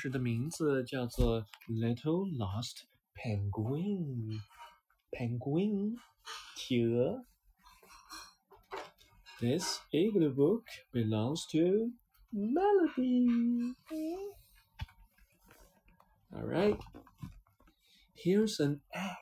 [0.00, 5.97] 事的名字叫做《Little Lost Penguin》，Penguin，
[6.55, 7.25] 企鹅。
[9.41, 11.91] This igloo book belongs to
[12.31, 13.75] Melody.
[16.31, 16.79] All right.
[18.15, 19.17] Here's an egg.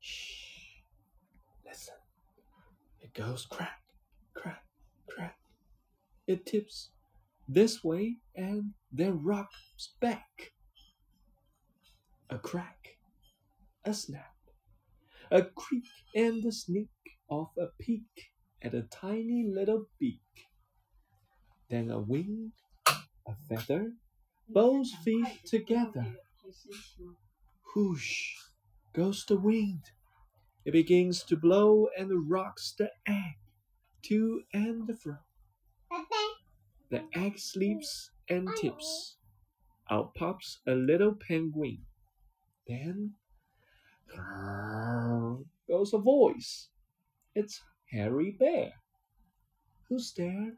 [0.00, 0.80] Shh.
[1.64, 1.98] Listen.
[3.00, 3.82] It goes crack,
[4.32, 4.64] crack,
[5.06, 5.36] crack.
[6.26, 6.90] It tips
[7.48, 10.52] this way and then rocks back.
[12.30, 12.98] A crack,
[13.84, 14.34] a snap,
[15.30, 16.88] a creak and the sneak
[17.30, 20.20] of a peek at a tiny little beak.
[21.68, 22.52] Then a wing,
[22.86, 23.92] a feather,
[24.48, 26.06] both feet together.
[27.74, 28.34] Whoosh
[28.92, 29.82] goes the wind.
[30.64, 33.36] It begins to blow and rocks the egg
[34.04, 35.16] to and fro.
[36.94, 39.16] The egg sleeps and tips.
[39.90, 41.78] Out pops a little penguin.
[42.68, 43.14] Then
[45.68, 46.68] goes a voice.
[47.34, 47.60] It's
[47.90, 48.74] Harry Bear.
[49.88, 50.52] Who's there?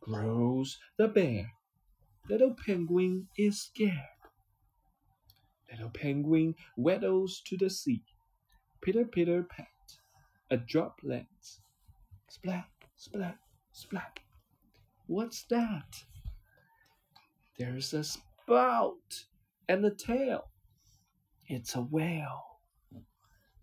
[0.00, 1.52] Grows the bear.
[2.28, 3.94] Little penguin is scared.
[5.70, 8.02] Little penguin waddles to the sea.
[8.82, 9.68] Pitter pitter pat.
[10.50, 11.60] A drop lands.
[12.28, 12.66] Splat,
[12.96, 13.38] splat,
[13.70, 14.18] splat.
[15.09, 16.03] What's that?
[17.57, 19.25] There's a spout
[19.67, 20.49] and a tail.
[21.47, 22.59] It's a whale.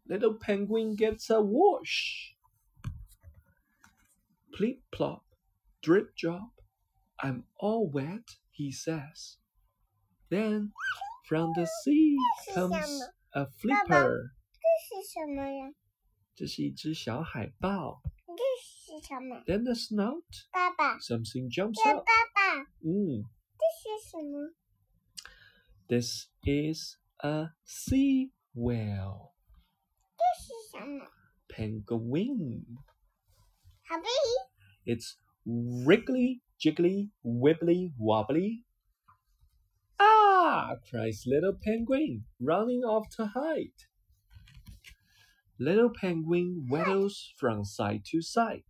[0.09, 2.37] Little penguin gets a wash.
[4.53, 5.25] Plip plop,
[5.83, 6.61] drip drop.
[7.21, 9.39] I'm all wet, he says.
[10.29, 10.73] Then
[11.25, 12.17] from the sea
[12.55, 13.03] comes
[13.35, 14.33] a flipper.
[14.53, 14.69] 这
[15.03, 15.73] 是什么呀？
[16.35, 18.03] 这是一只小海豹。
[18.97, 19.43] 这是什么？
[19.47, 22.05] Then the snout, 爸爸， something jumps 这 up.
[22.05, 23.25] 爸爸，Mm,
[23.59, 24.55] 这是什么？
[25.89, 29.33] this is a sea whale.
[30.17, 31.07] 这是什么？
[31.49, 32.65] Penguin.
[33.85, 34.07] 好贝，
[34.85, 35.17] It's
[35.47, 38.65] wriggly, jiggly, wibbly, wobbly.
[39.99, 40.77] Ah!
[40.91, 43.73] cries little penguin, running off to hide.
[45.59, 48.65] Little penguin waddles from side to side.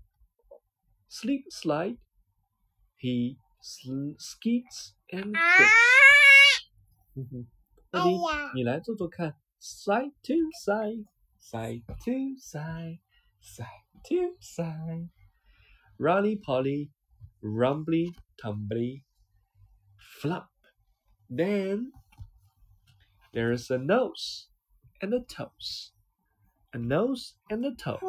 [1.09, 1.99] Slip, slide.
[2.97, 5.57] He sl- skids and 啊！
[5.57, 5.71] trips.
[7.15, 7.47] 哼哼
[7.91, 11.05] 哎那你呀，你来做做看，side to side,
[11.41, 13.01] side to side,
[13.43, 15.11] side to side.
[15.99, 16.91] Rolly polly,
[17.43, 19.03] rumbly tumbly,
[20.21, 20.49] flop.
[21.29, 21.93] Then
[23.33, 24.49] there's a nose
[25.03, 25.93] and a toes,
[26.73, 28.01] a nose and a toes,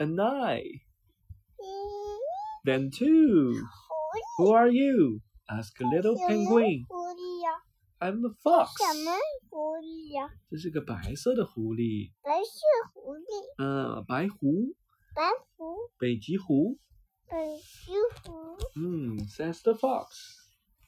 [0.00, 0.80] an eye,
[1.58, 1.97] 嗯
[2.64, 3.52] then two.
[4.36, 5.20] 狐 Who are you?
[5.46, 6.86] Asked a little 狸，什么 penguin.
[6.86, 7.50] 狐狸呀？
[8.00, 8.76] I'm the fox.
[8.78, 9.12] 什么
[9.50, 10.30] 狐狸呀？
[10.50, 14.74] 这是个白色的狐狸，白色狐狸，呃，白狐，
[15.14, 15.22] 白
[15.56, 16.78] 狐，北极狐。
[17.26, 17.92] 北极
[18.22, 20.08] 狐，嗯，says the fox.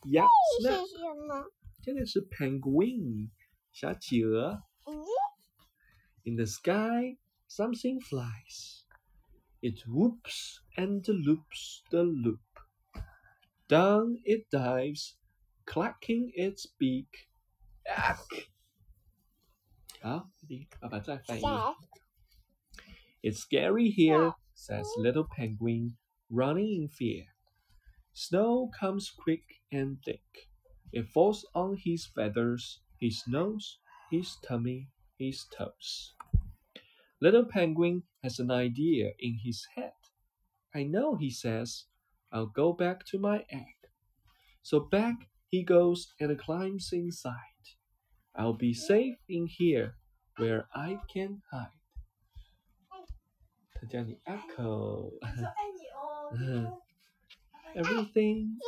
[0.03, 0.27] Yep,
[0.63, 0.87] 这 snap.
[0.87, 1.45] 是什么？
[1.83, 3.31] 这个是 penguin，
[3.73, 4.63] 小企鹅。
[4.85, 5.05] 咦，
[6.25, 7.17] In the sky,
[7.49, 8.80] something flies.
[9.63, 12.41] It whoops and loops the loop.
[13.69, 15.17] Down it dives,
[15.67, 17.29] clacking its beak.
[17.87, 18.49] Ack!
[20.03, 21.41] 好，你爸爸再翻译。
[21.41, 21.49] 谁？
[23.23, 25.97] It's scary here, says little penguin,
[26.31, 27.27] running in fear.
[28.13, 29.43] Snow comes quick
[29.73, 30.49] and thick.
[30.93, 33.79] It falls on his feathers, his nose,
[34.13, 36.15] his tummy, his toes.
[37.21, 39.93] Little penguin has an idea in his head.
[40.75, 41.85] I know, he says.
[42.33, 43.77] I'll go back to my egg.
[44.63, 47.65] So back he goes and climbs inside.
[48.35, 49.95] I'll be safe in here
[50.37, 51.71] where I can hide.
[53.73, 55.13] 他叫你 Echo.
[55.21, 56.33] 说爱你哦。
[56.35, 56.73] 嗯
[57.75, 58.59] Everything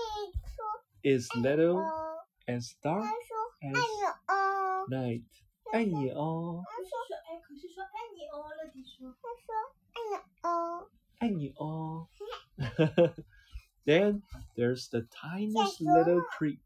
[1.02, 5.24] 记 is 住 little 哦， as 他 dark 说 as 爱你哦， night.
[5.72, 6.62] 爱你哦，
[7.42, 9.12] 可是说哎，可是说爱你哦，乐迪说。
[9.20, 9.54] 他说
[9.92, 10.88] 爱你哦，
[11.18, 12.08] 爱你哦。
[13.84, 14.22] then
[14.56, 16.60] there's the tiniest little creak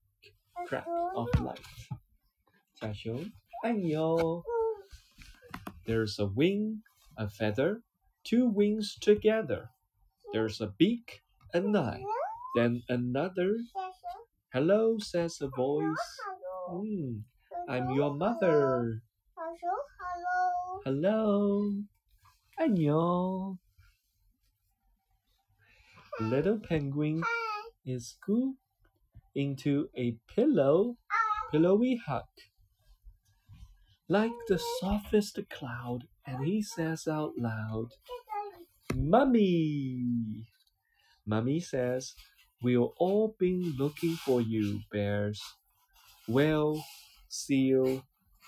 [0.54, 1.60] 他 crack 说 of light.
[2.74, 4.42] 小熊，爱你哦。
[5.86, 6.82] There's a wing,
[7.16, 7.82] a feather,
[8.24, 9.70] two wings together.
[10.32, 11.22] There's a beak,
[11.52, 12.02] an eye,
[12.56, 13.56] then another.
[13.72, 15.96] 他说 Hello, says a voice.
[16.68, 17.24] ，hello， Mm,
[17.68, 19.02] I'm your mother.
[20.87, 21.83] Hello.
[22.57, 23.57] Annyeong.
[26.21, 27.23] Little penguin
[27.85, 28.57] is scooped
[29.35, 30.95] into a pillow,
[31.51, 32.23] pillowy hug,
[34.07, 37.89] like the softest cloud, and he says out loud,
[38.95, 40.45] Mummy!
[41.25, 42.13] Mummy says,
[42.63, 45.41] We'll all been looking for you, bears.
[46.29, 46.81] Whale,
[47.27, 48.05] seal,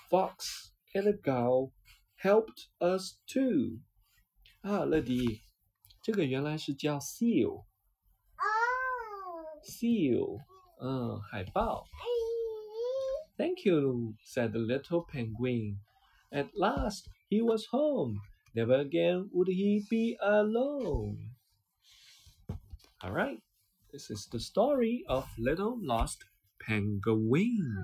[0.08, 1.74] fox, and a gull
[2.21, 3.79] helped us too.
[4.61, 5.41] 啊，乐迪，
[6.01, 8.45] 这个原来是叫 seal 哦，
[9.63, 10.39] seal，
[10.81, 11.85] 嗯，海豹。
[13.37, 15.77] Thank you, said the little penguin.
[16.31, 18.21] At last he was home.
[18.55, 21.35] Never again would he be alone.
[23.01, 23.41] All right,
[23.91, 26.23] this is the story of Little Lost
[26.59, 27.75] Penguin.